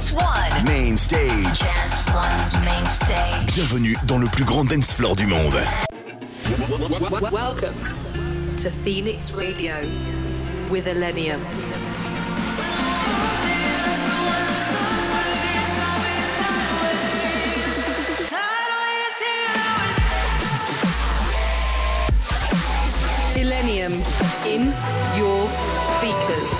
Dance 0.00 0.14
One. 0.14 0.64
Main 0.64 0.96
stage. 0.96 1.60
Dance 1.60 2.14
One's 2.14 2.64
main 2.64 2.86
stage. 2.86 3.54
Bienvenue 3.54 3.94
dans 4.06 4.16
le 4.16 4.28
plus 4.28 4.44
grand 4.44 4.64
dance 4.64 4.94
floor 4.94 5.14
du 5.14 5.26
monde. 5.26 5.52
Welcome 7.30 7.74
to 8.56 8.70
Phoenix 8.82 9.30
Radio 9.32 9.74
with 10.70 10.86
Illenium. 10.86 11.38
Millennium 23.36 23.92
in 24.46 24.72
your 25.18 25.46
speakers. 25.98 26.59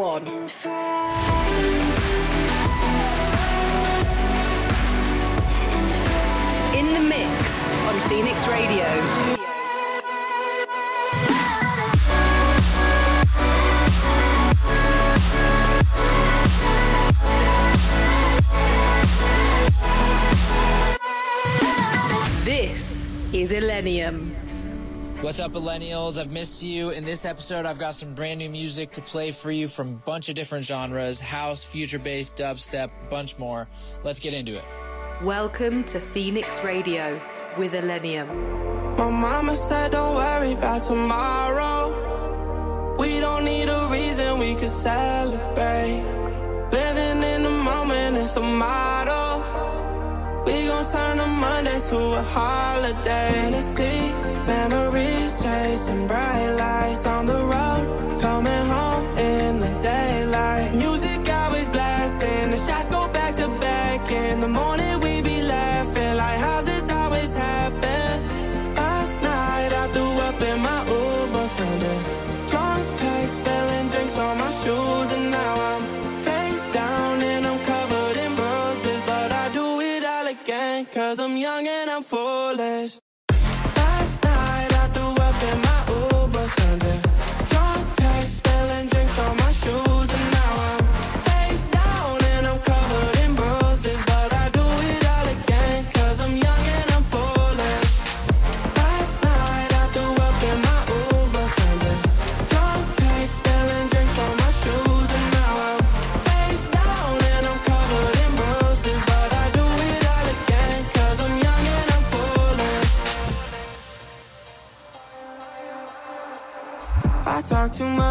One. 0.00 0.26
In 6.74 6.94
the 6.94 7.00
mix 7.06 7.66
on 7.84 8.00
Phoenix 8.08 8.48
Radio. 8.48 8.86
This 22.46 23.06
is 23.34 23.52
Illenium. 23.52 24.49
What's 25.22 25.38
up, 25.38 25.52
millennials? 25.52 26.18
I've 26.18 26.30
missed 26.30 26.62
you. 26.62 26.88
In 26.90 27.04
this 27.04 27.26
episode, 27.26 27.66
I've 27.66 27.78
got 27.78 27.94
some 27.94 28.14
brand 28.14 28.38
new 28.38 28.48
music 28.48 28.90
to 28.92 29.02
play 29.02 29.30
for 29.32 29.50
you 29.52 29.68
from 29.68 29.88
a 29.88 29.96
bunch 30.06 30.30
of 30.30 30.34
different 30.34 30.64
genres 30.64 31.20
house, 31.20 31.62
future 31.62 31.98
bass, 31.98 32.32
dubstep, 32.32 32.88
bunch 33.10 33.38
more. 33.38 33.68
Let's 34.02 34.18
get 34.18 34.32
into 34.32 34.56
it. 34.56 34.64
Welcome 35.22 35.84
to 35.84 36.00
Phoenix 36.00 36.64
Radio 36.64 37.20
with 37.58 37.74
Illenium. 37.74 38.28
My 38.96 39.10
mama 39.10 39.56
said, 39.56 39.92
don't 39.92 40.14
worry 40.14 40.52
about 40.52 40.84
tomorrow. 40.84 41.90
We 42.98 43.20
don't 43.20 43.44
need 43.44 43.68
a 43.68 43.88
reason 43.92 44.38
we 44.38 44.54
could 44.54 44.70
celebrate. 44.70 46.02
Living 46.72 47.22
in 47.22 47.42
the 47.42 47.50
moment 47.50 48.16
is 48.16 48.36
a 48.36 48.40
motto. 48.40 48.99
We 50.46 50.66
gon' 50.66 50.86
turn 50.90 51.18
a 51.20 51.26
Monday 51.26 51.80
to 51.90 51.98
a 52.14 52.22
holiday. 52.22 53.32
Tennessee, 53.32 54.12
memories 54.46 55.32
chasing 55.42 56.06
bright 56.06 56.50
lights 56.58 57.06
on 57.06 57.26
the 57.26 57.44
road. 57.44 57.59
Cause 80.90 81.18
I'm 81.18 81.36
young 81.36 81.66
and 81.66 81.90
I'm 81.90 82.02
foolish. 82.02 82.98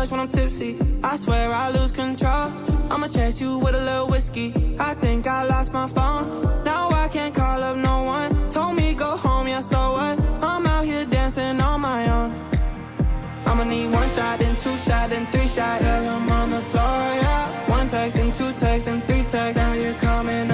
When 0.08 0.22
I'm 0.22 0.30
tipsy. 0.30 0.78
I 1.04 1.18
swear 1.18 1.52
I 1.52 1.70
lose 1.72 1.92
control. 1.92 2.54
I'ma 2.90 3.08
chase 3.08 3.42
you 3.42 3.60
with 3.60 3.76
a 3.76 3.84
little 3.84 4.08
whiskey. 4.08 4.54
I 4.80 4.94
think 4.94 5.28
I 5.28 5.44
lost 5.44 5.74
my 5.74 5.88
phone. 5.90 6.64
Now 6.64 6.90
I 6.90 7.10
can't 7.10 7.36
call 7.36 7.62
up 7.62 7.76
no 7.76 8.04
one. 8.04 8.50
Told 8.50 8.76
me 8.78 8.94
go 8.94 9.18
home, 9.18 9.48
yeah, 9.48 9.60
so 9.60 9.78
what? 9.98 10.18
I'm 10.42 10.66
out 10.66 10.86
here 10.86 11.06
dancing 11.06 11.60
on 11.62 11.82
my 11.82 12.10
own. 12.10 12.30
I'ma 13.46 13.64
need 13.66 13.92
one 13.92 14.10
shot, 14.10 14.40
then 14.40 14.56
two 14.56 14.78
shot, 14.78 15.10
then 15.10 15.26
three 15.34 15.48
shots. 15.48 15.82
Till 15.82 16.32
on 16.40 16.50
the 16.50 16.62
floor, 16.62 17.02
yeah. 17.24 17.70
One 17.70 17.88
text 17.90 18.18
and 18.20 18.34
two 18.34 18.54
texts 18.54 18.88
and 18.88 19.04
three 19.04 19.24
texts. 19.24 19.58
Now 19.58 19.74
you're 19.74 19.96
coming 19.96 20.49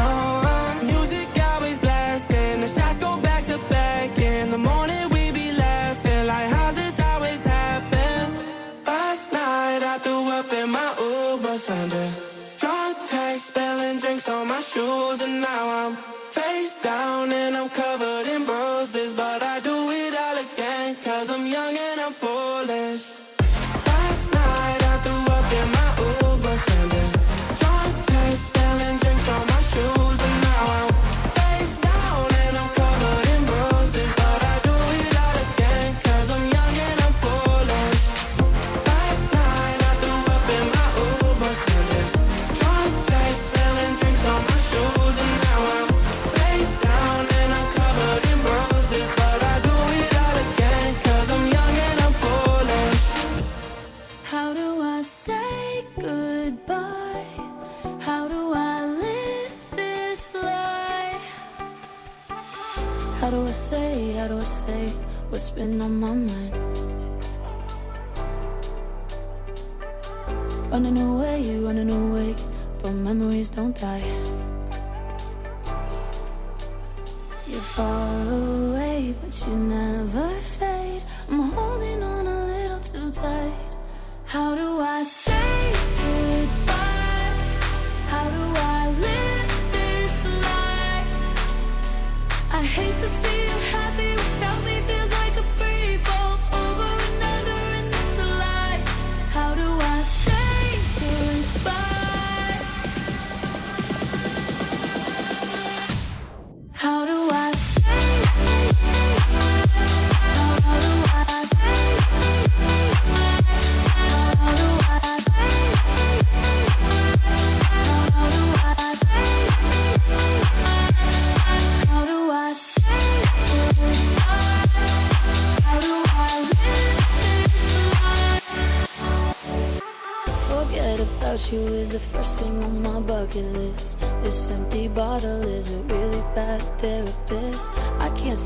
say 64.65 64.89
what's 65.29 65.51
been 65.51 65.79
on 65.79 65.99
my 65.99 66.13
mind? 66.29 66.53
Running 70.71 70.97
away, 70.97 71.59
running 71.59 71.91
away, 71.91 72.35
but 72.81 72.91
memories 72.91 73.49
don't 73.49 73.79
die. 73.79 74.03
You're 77.47 77.67
far 77.75 78.21
away, 78.41 79.13
but 79.21 79.33
you 79.47 79.55
never 79.55 80.29
fade. 80.57 81.03
I'm 81.29 81.41
holding 81.55 82.01
on 82.01 82.25
a 82.27 82.39
little 82.53 82.79
too 82.79 83.11
tight. 83.11 83.71
How 84.25 84.55
do 84.55 84.79
I 84.79 85.03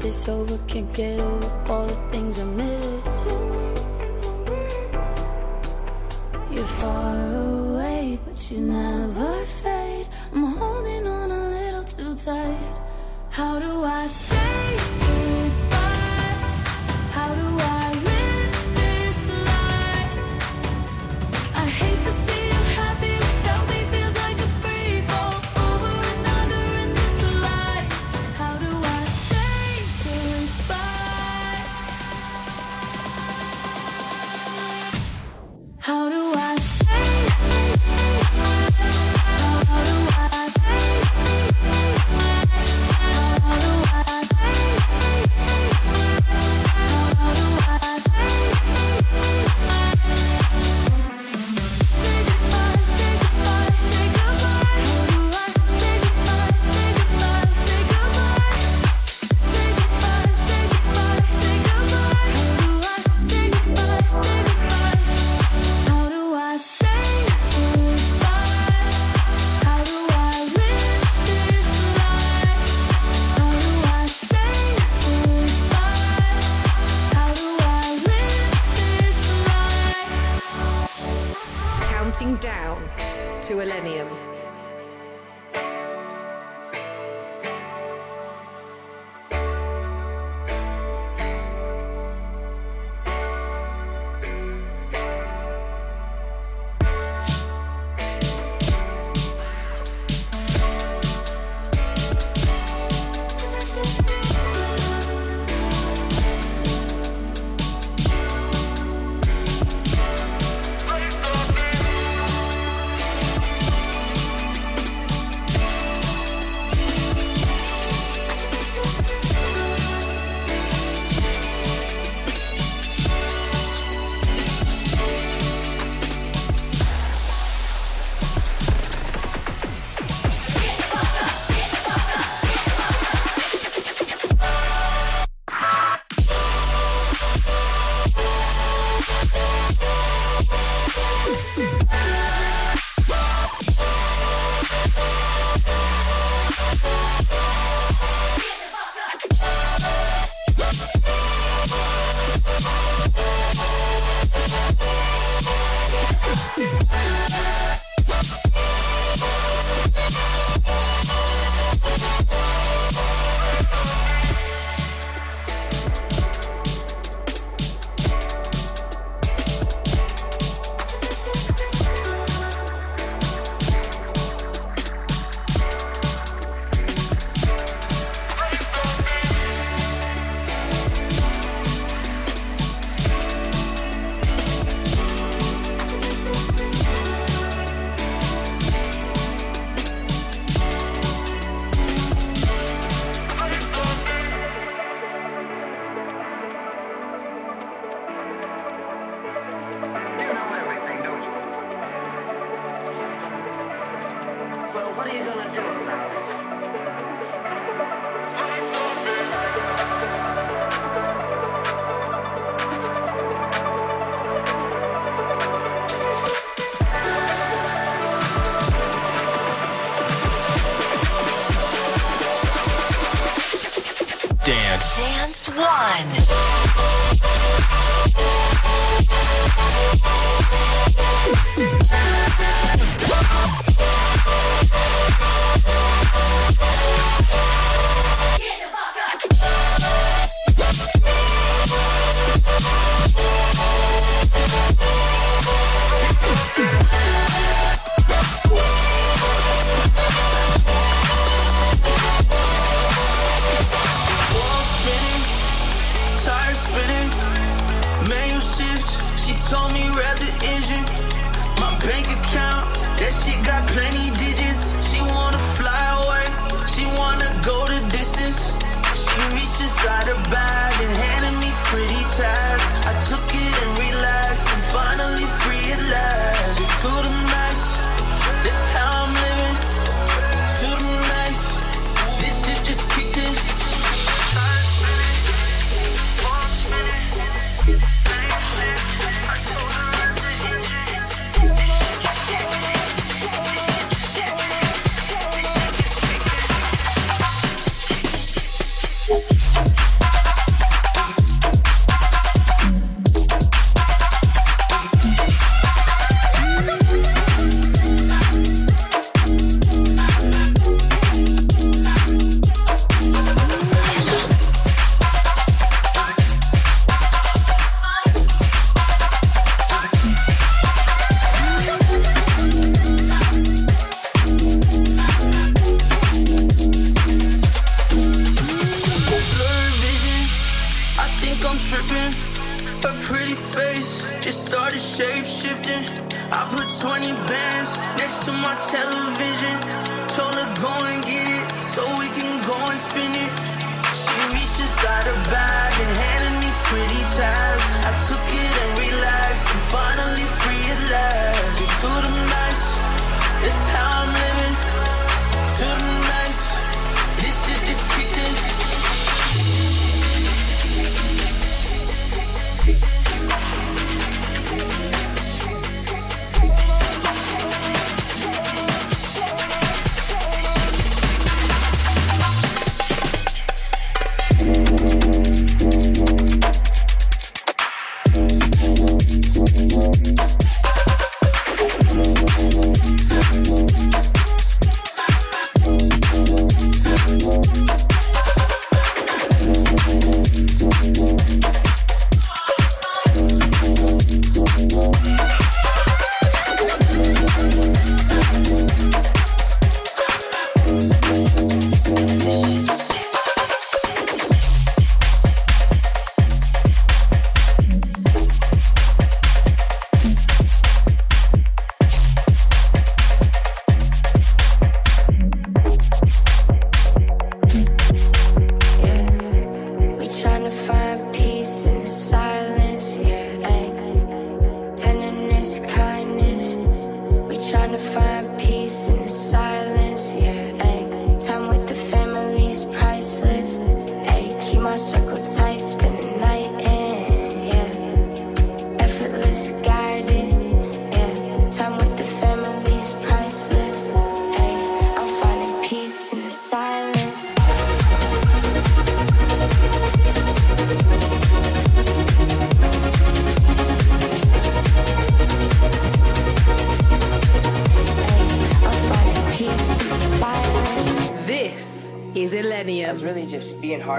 this 0.09 0.27
over, 0.27 0.57
can't 0.67 0.91
get 0.91 1.19
over 1.19 1.71
all 1.71 1.85
the 1.85 1.93
things 2.09 2.39
I 2.39 2.45
miss. 2.45 2.78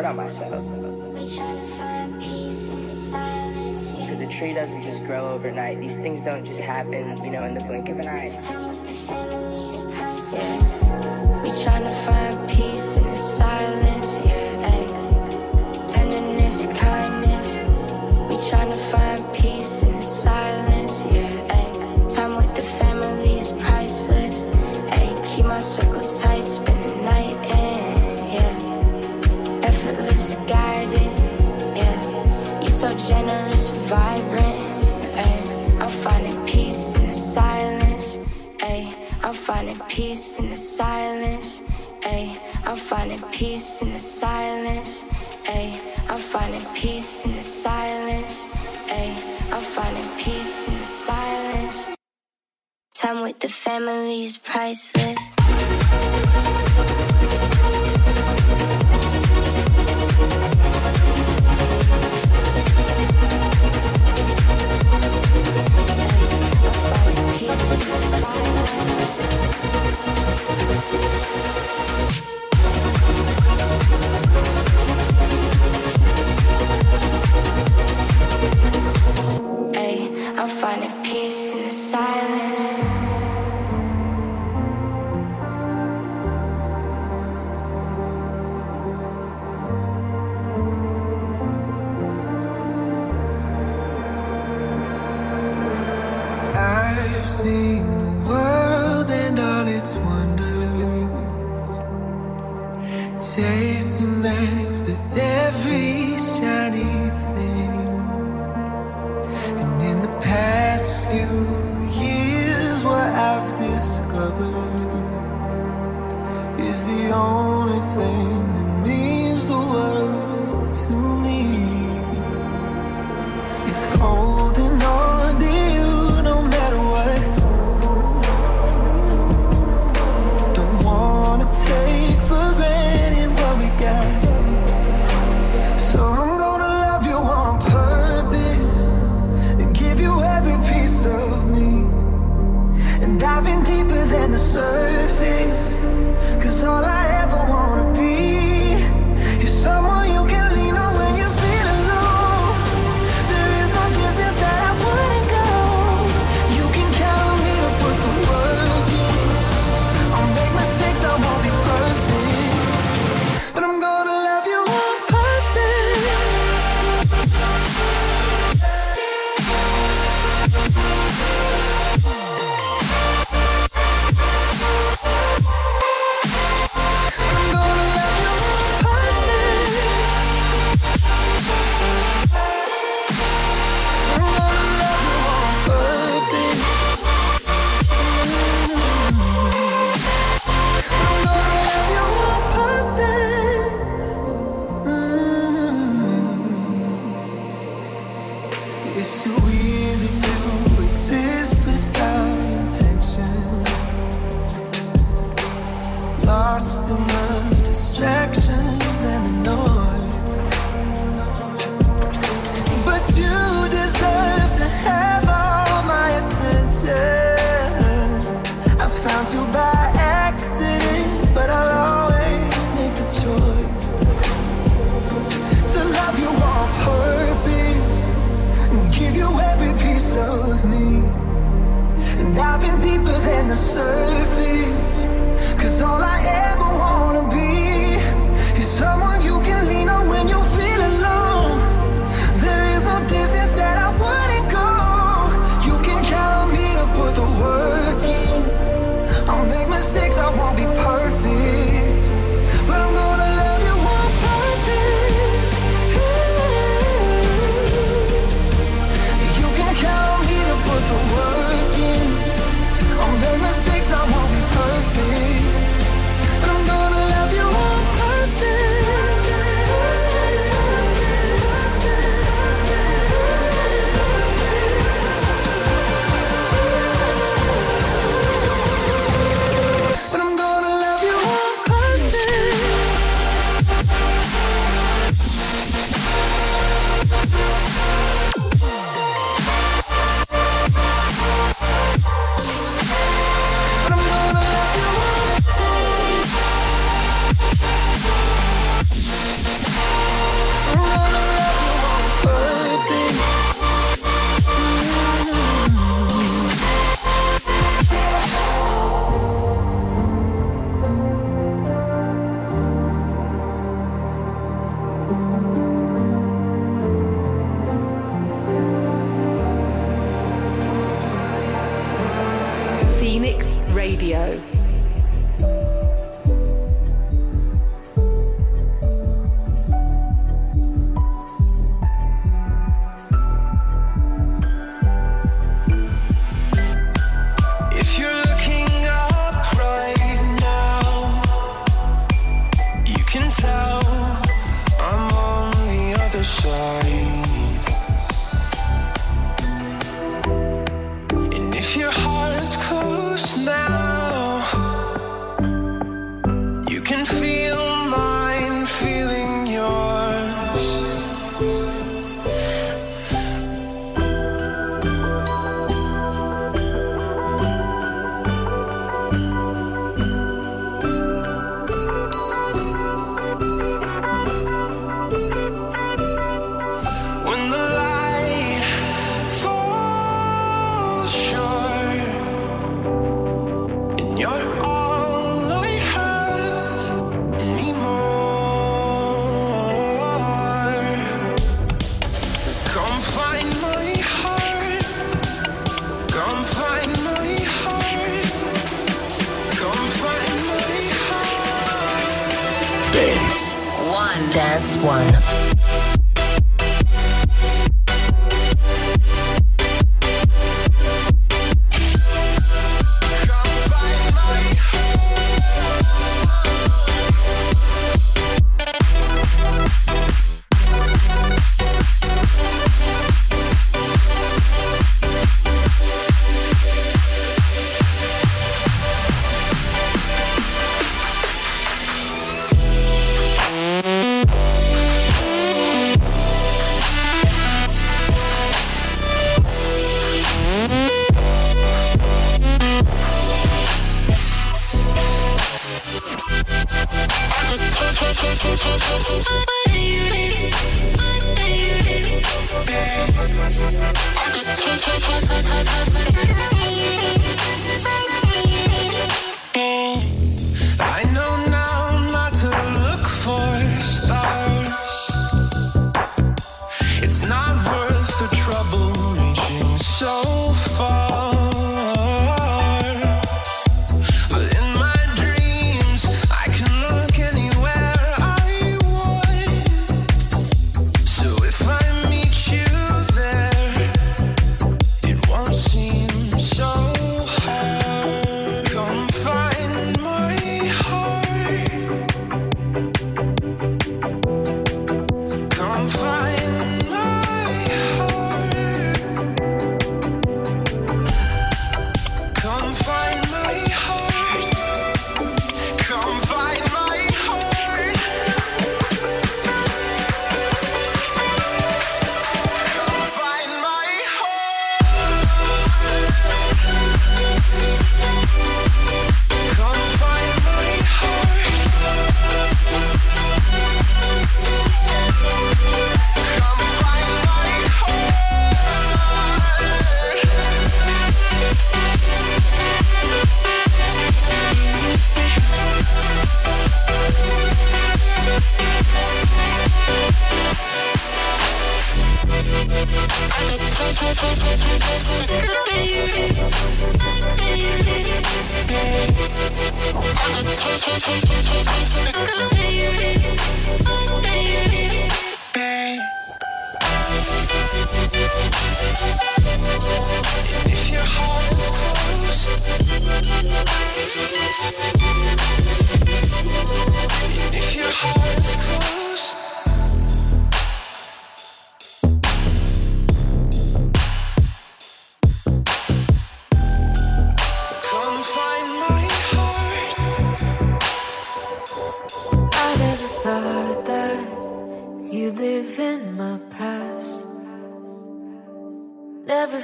Hard 0.01 0.07
on 0.07 0.17
myself. 0.17 0.60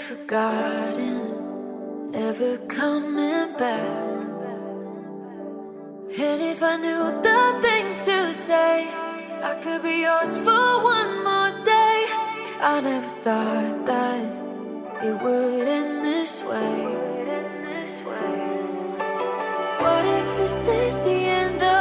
forgotten, 0.07 2.13
never 2.13 2.59
coming 2.69 3.53
back. 3.59 4.05
And 6.27 6.41
if 6.53 6.63
I 6.63 6.77
knew 6.77 7.05
the 7.27 7.59
things 7.61 8.05
to 8.05 8.33
say, 8.33 8.87
I 9.43 9.55
could 9.61 9.83
be 9.83 10.03
yours 10.03 10.33
for 10.45 10.69
one 10.95 11.25
more 11.25 11.51
day. 11.65 12.07
I 12.73 12.81
never 12.85 13.13
thought 13.25 13.87
that 13.87 14.25
it 15.03 15.17
would 15.25 15.67
end 15.67 16.05
this 16.05 16.41
way. 16.45 16.85
What 19.83 20.05
if 20.19 20.37
this 20.37 20.69
is 20.69 21.03
the 21.03 21.19
end 21.43 21.63
of? 21.63 21.76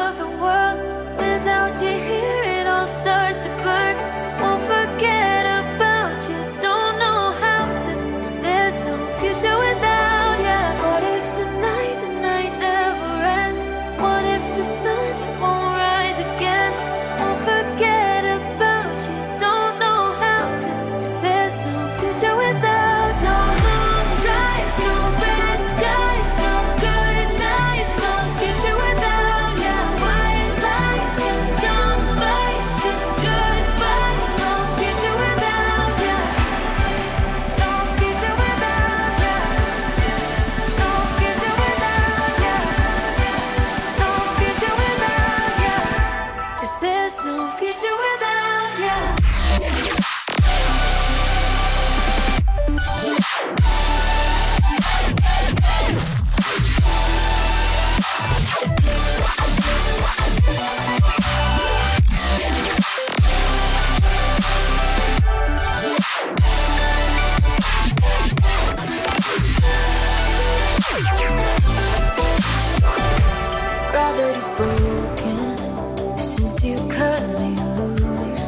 you 76.65 76.77
cut 76.89 77.21
me 77.39 77.51
loose. 77.77 78.47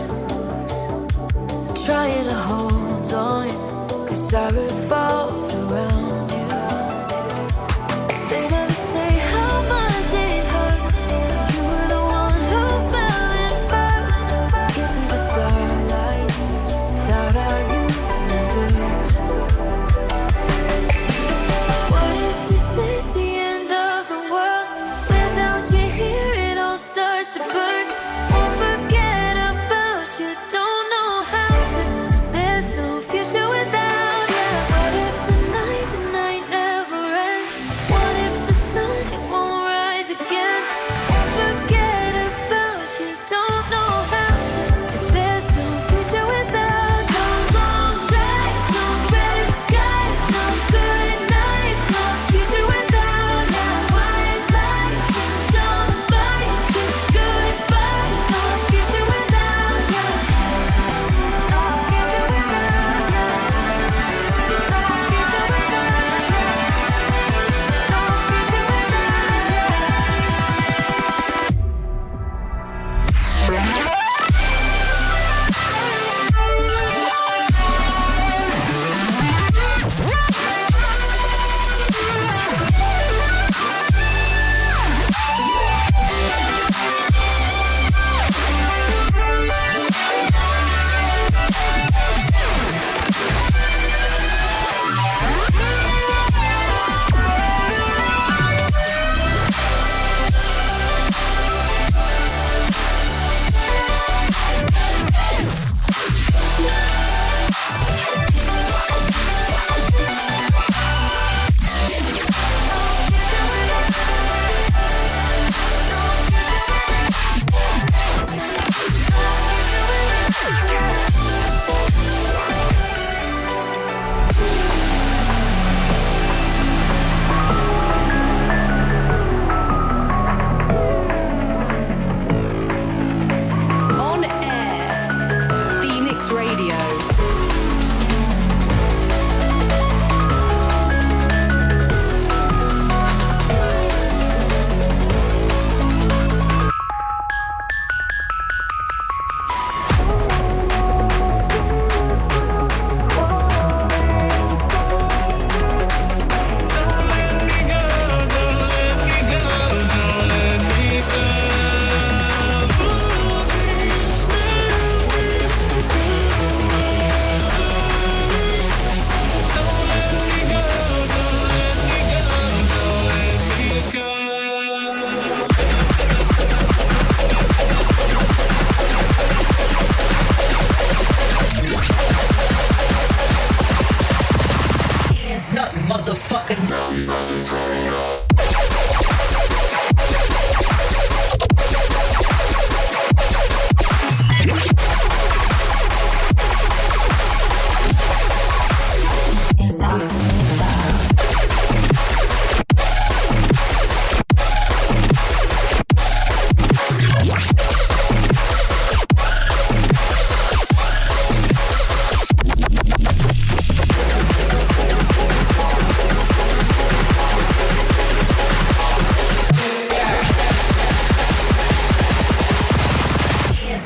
I'm 1.70 1.76
trying 1.86 2.24
to 2.24 2.34
hold 2.34 3.14
on, 3.14 4.08
cause 4.08 4.34
I 4.34 4.50
revolved 4.50 5.54
around. 5.54 6.07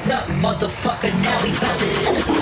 up, 0.09 0.25
motherfucker. 0.41 1.11
Now 1.21 1.43
we 1.43 1.51
bout 1.59 1.77
to. 1.79 2.40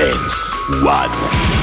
Dance 0.00 0.50
One. 0.80 1.59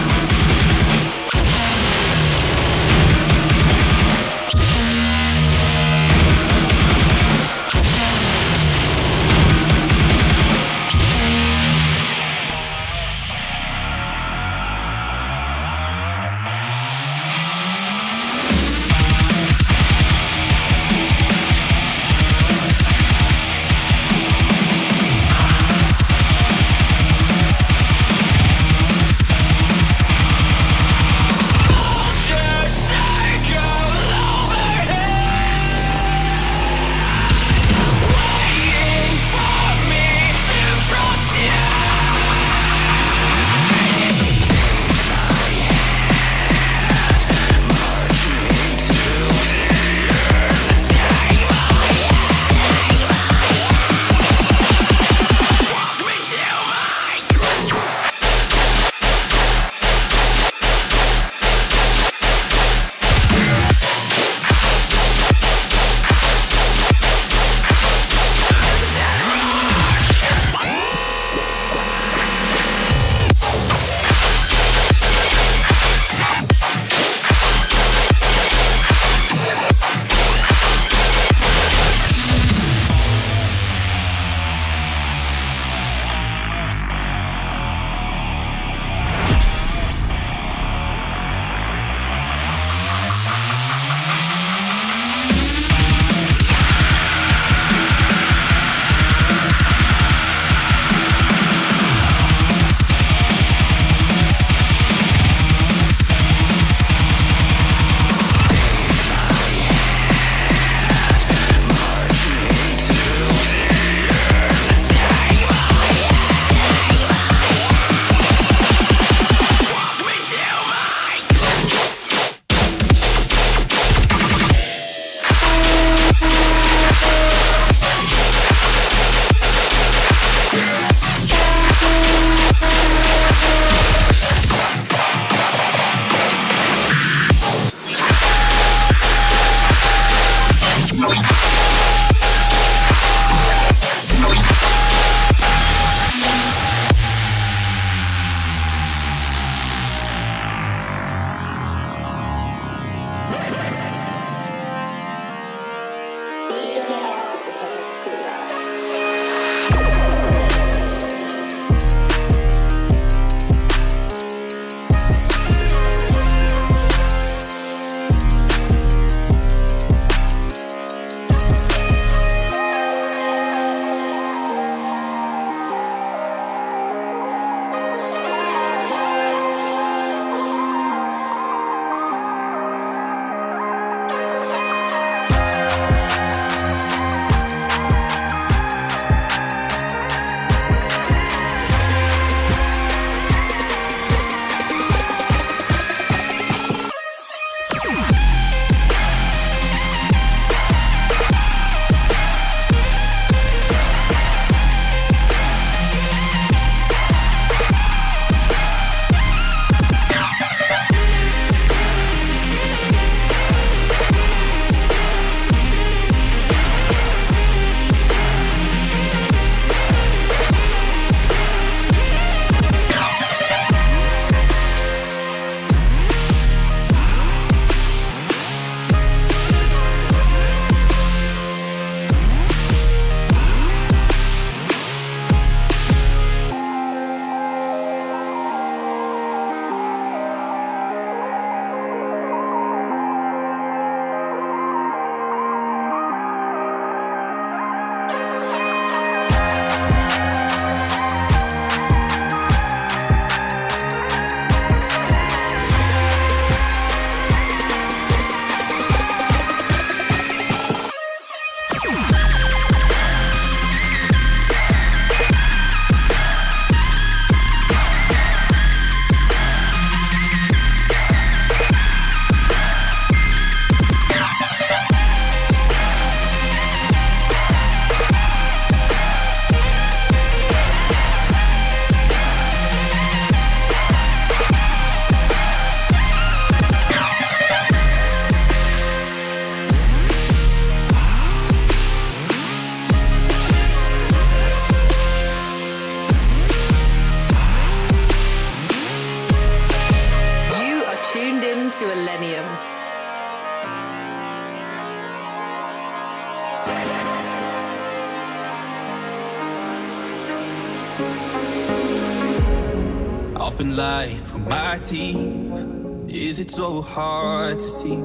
So 316.58 316.82
hard 316.82 317.60
to 317.60 317.70
see? 317.70 318.00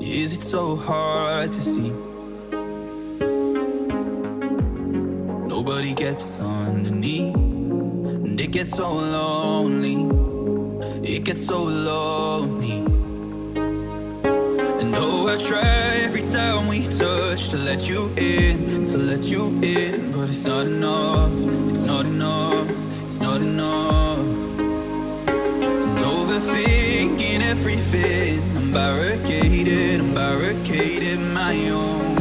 Is 0.00 0.34
it 0.34 0.44
so 0.44 0.76
hard 0.76 1.50
to 1.50 1.60
see? 1.60 1.90
Nobody 5.48 5.92
gets 5.92 6.38
underneath, 6.38 7.34
and 7.34 8.38
it 8.38 8.52
gets 8.52 8.70
so 8.70 8.92
lonely. 8.92 9.98
It 11.02 11.24
gets 11.24 11.44
so 11.44 11.64
lonely. 11.64 12.78
And 14.80 14.94
oh, 14.94 15.26
I 15.26 15.36
try 15.36 15.96
every 16.06 16.22
time 16.22 16.68
we 16.68 16.86
touch 16.86 17.48
to 17.48 17.56
let 17.56 17.88
you 17.88 18.12
in, 18.16 18.86
to 18.86 18.98
let 18.98 19.24
you 19.24 19.46
in, 19.62 20.12
but 20.12 20.30
it's 20.30 20.44
not 20.44 20.68
enough. 20.68 21.32
It's 21.70 21.82
not 21.82 22.06
enough. 22.06 22.70
It's 23.06 23.18
not 23.18 23.42
enough. 23.42 24.18
And 25.88 25.98
oh, 25.98 26.24
overthinking 26.28 26.83
everything. 27.54 28.56
I'm 28.56 28.72
barricaded. 28.72 30.00
I'm 30.00 30.12
barricaded 30.12 31.20
my 31.20 31.54
own 31.68 32.13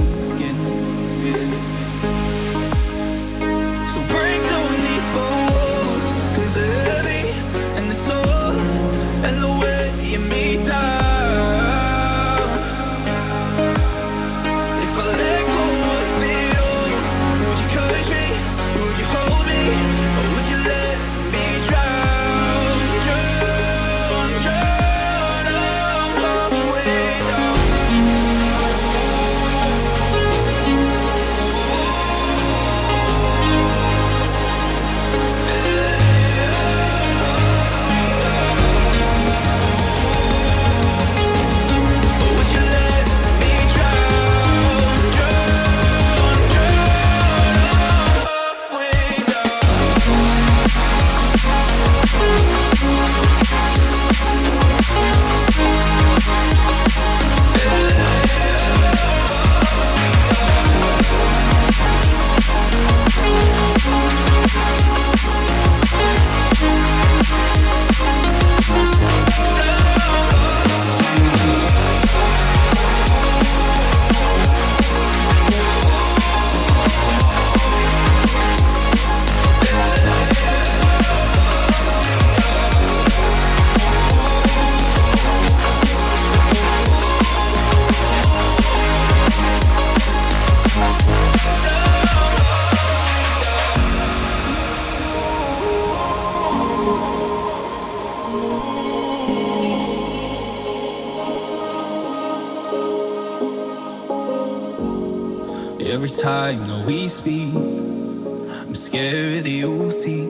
we 106.86 107.08
speak, 107.08 107.54
I'm 107.54 108.76
scared 108.76 109.46
that 109.46 109.50
you'll 109.50 109.92
see 109.92 110.28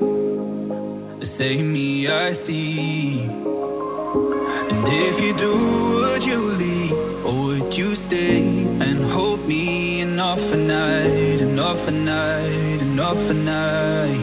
the 1.19 1.25
same 1.25 1.73
me 1.73 2.07
I 2.07 2.33
see. 2.33 3.21
And 3.21 4.87
if 4.87 5.23
you 5.23 5.33
do, 5.33 5.53
would 6.01 6.23
you 6.23 6.37
leave 6.37 7.25
or 7.25 7.33
would 7.47 7.77
you 7.77 7.95
stay 7.95 8.43
and 8.85 9.03
hold 9.05 9.47
me 9.47 10.01
enough 10.01 10.41
for 10.41 10.57
night, 10.57 11.41
enough 11.41 11.79
for 11.85 11.91
night, 11.91 12.81
enough 12.81 13.21
for 13.25 13.33
night? 13.33 14.22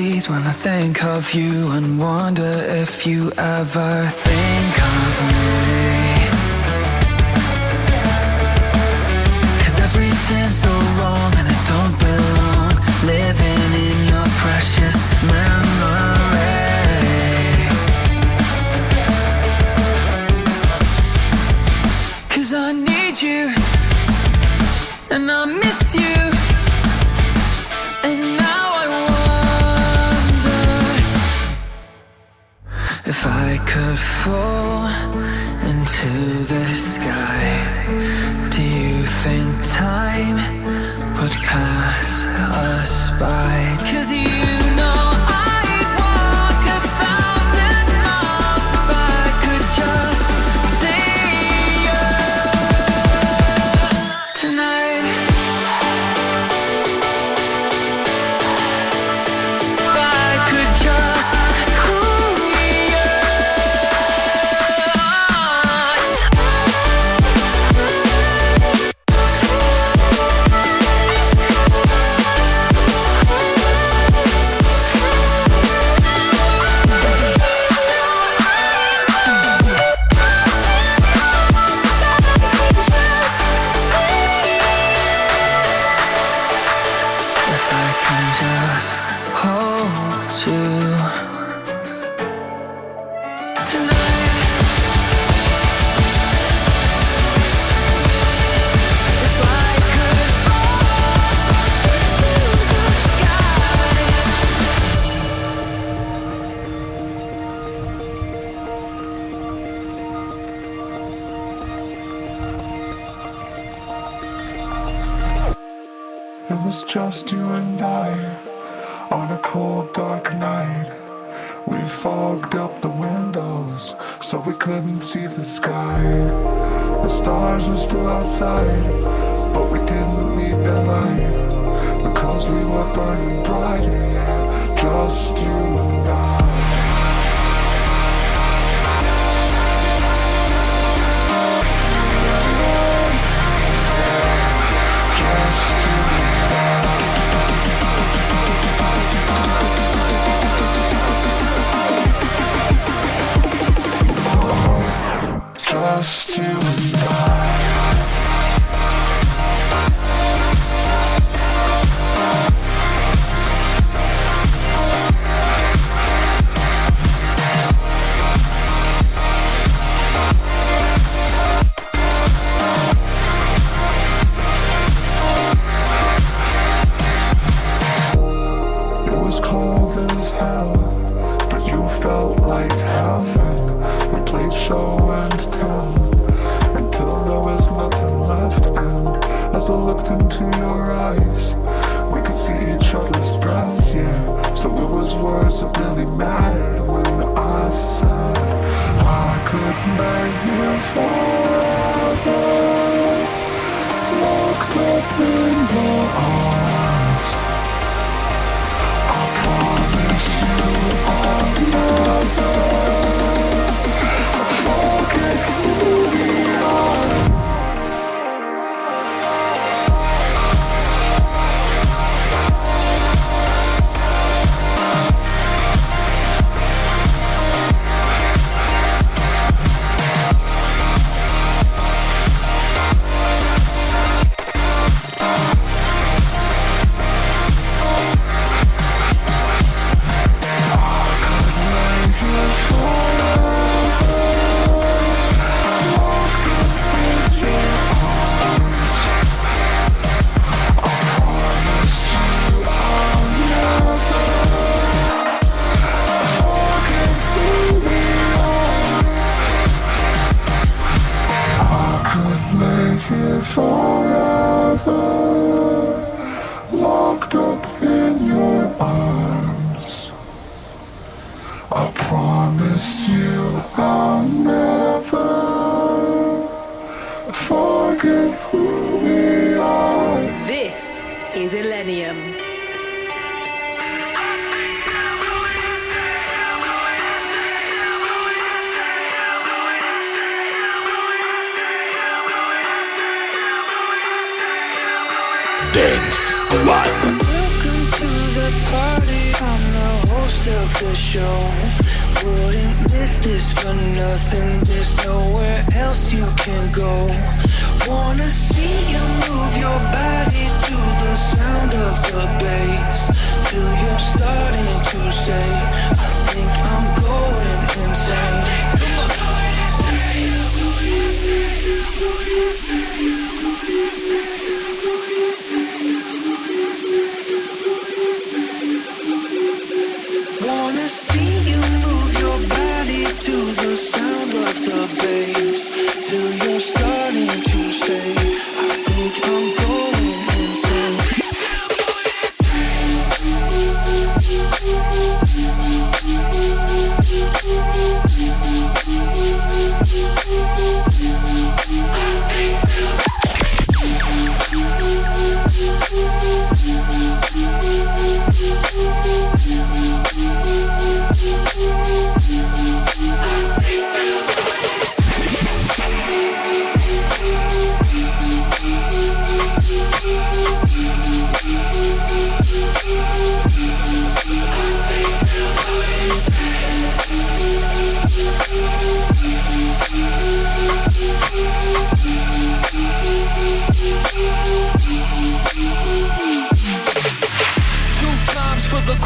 These 0.00 0.30
when 0.30 0.42
I 0.52 0.52
think 0.52 1.04
of 1.04 1.34
you 1.34 1.70
and 1.76 1.98
wonder 1.98 2.52
if 2.82 3.06
you 3.06 3.20
ever 3.36 3.92
think 4.26 4.74
of 4.94 5.10
me. 5.32 5.50
Cause 9.62 9.76
everything's 9.86 10.56
so 10.66 10.72
wrong 10.96 11.30
and 11.40 11.46
I 11.56 11.58
don't 11.72 11.96
belong 12.06 12.72
living 13.14 13.66
in 13.88 13.98
your 14.12 14.28
precious 14.42 14.98
memory. 15.34 16.70
Cause 22.32 22.50
I 22.66 22.72
need 22.88 23.16
you 23.26 23.42
and 25.14 25.30
I 25.30 25.44
miss 25.62 25.94
you. 25.94 26.29
Could 33.72 33.98
fall 34.24 34.88
into 35.70 36.10
the 36.52 36.74
sky, 36.74 38.48
do 38.50 38.64
you 38.64 39.04
think 39.22 39.48
time 39.62 40.34
would 41.20 41.36
pass 41.46 42.24
us 42.24 43.10
by? 43.20 43.76
Cause 43.92 44.10
you 44.10 44.79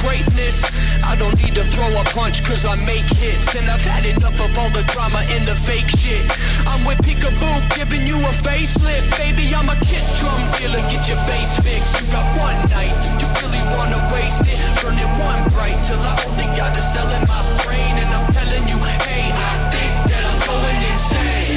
greatness. 0.05 0.61
I 1.03 1.17
don't 1.17 1.35
need 1.41 1.55
to 1.57 1.65
throw 1.73 1.89
a 1.89 2.05
punch 2.13 2.45
cause 2.45 2.69
I 2.69 2.77
make 2.85 3.09
hits. 3.17 3.57
And 3.57 3.67
I've 3.73 3.83
had 3.83 4.05
enough 4.05 4.37
of 4.37 4.53
all 4.61 4.71
the 4.71 4.85
drama 4.93 5.25
and 5.33 5.49
the 5.49 5.57
fake 5.57 5.89
shit. 5.89 6.23
I'm 6.69 6.85
with 6.85 7.01
Peekaboo, 7.01 7.57
giving 7.75 8.07
you 8.07 8.21
a 8.21 8.33
facelift. 8.45 9.09
Baby, 9.17 9.55
I'm 9.57 9.69
a 9.73 9.77
kick 9.89 10.05
drum 10.21 10.41
dealer, 10.61 10.85
get 10.93 11.09
your 11.09 11.21
face 11.25 11.57
fixed. 11.65 11.97
You 11.99 12.07
got 12.13 12.29
one 12.37 12.59
night, 12.77 12.93
you 13.19 13.27
really 13.41 13.65
wanna 13.73 14.01
waste 14.13 14.45
it. 14.45 14.59
Turn 14.85 14.95
it 15.01 15.11
one 15.17 15.43
bright 15.57 15.81
till 15.83 16.01
I 16.01 16.15
only 16.29 16.49
gotta 16.53 16.83
cell 16.83 17.09
in 17.09 17.25
my 17.25 17.41
brain. 17.65 17.97
And 17.97 18.11
I'm 18.13 18.29
telling 18.33 18.65
you, 18.69 18.79
hey, 19.09 19.33
I 19.33 19.53
think 19.73 19.93
that 20.13 20.23
I'm 20.31 20.41
going 20.45 20.81
insane. 20.93 21.55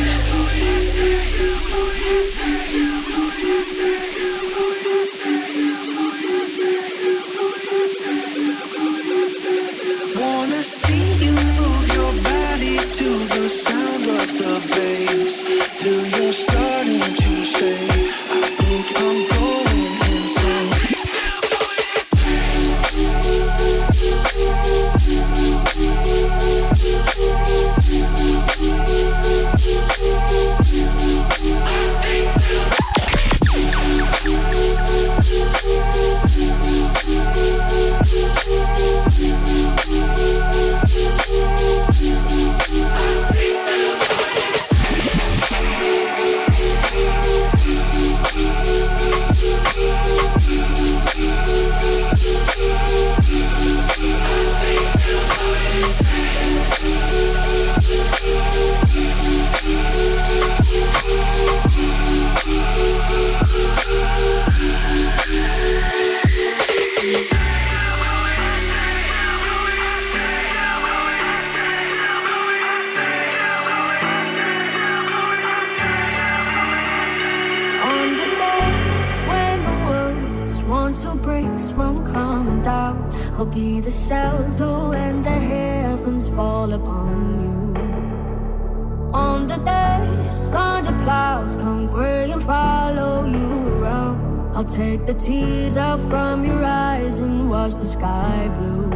the 95.07 95.13
tears 95.13 95.77
out 95.77 96.01
from 96.09 96.43
your 96.43 96.65
eyes 96.65 97.21
and 97.21 97.49
watch 97.49 97.73
the 97.75 97.85
sky 97.85 98.49
blue. 98.57 98.89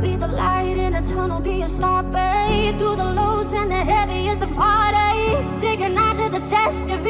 Be 0.00 0.16
the 0.16 0.28
light 0.28 0.78
in 0.78 0.94
a 0.94 1.02
tunnel, 1.02 1.40
be 1.40 1.60
a 1.60 1.68
stoppage. 1.68 2.78
through 2.78 2.96
the 2.96 3.12
lows 3.12 3.52
and 3.52 3.70
the 3.70 3.84
heavy 3.92 4.28
is 4.28 4.38
the 4.40 4.46
heartache. 4.46 5.60
Take 5.60 5.82
a 5.82 5.90
night 5.90 6.16
to 6.16 6.30
the 6.30 6.40
test 6.48 6.84
if 6.88 7.06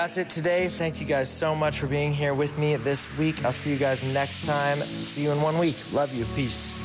That's 0.00 0.16
it 0.16 0.30
today. 0.30 0.68
Thank 0.70 0.98
you 0.98 1.06
guys 1.06 1.28
so 1.28 1.54
much 1.54 1.78
for 1.78 1.86
being 1.86 2.10
here 2.10 2.32
with 2.32 2.56
me 2.56 2.74
this 2.76 3.14
week. 3.18 3.44
I'll 3.44 3.52
see 3.52 3.70
you 3.70 3.76
guys 3.76 4.02
next 4.02 4.46
time. 4.46 4.78
See 4.78 5.24
you 5.24 5.30
in 5.30 5.42
one 5.42 5.58
week. 5.58 5.76
Love 5.92 6.14
you. 6.14 6.24
Peace. 6.34 6.79